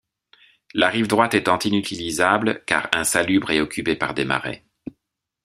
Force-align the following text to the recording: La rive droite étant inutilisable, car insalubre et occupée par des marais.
La 0.73 0.89
rive 0.89 1.05
droite 1.07 1.35
étant 1.35 1.59
inutilisable, 1.59 2.63
car 2.65 2.89
insalubre 2.91 3.51
et 3.51 3.61
occupée 3.61 3.95
par 3.95 4.15
des 4.15 4.25
marais. 4.25 4.65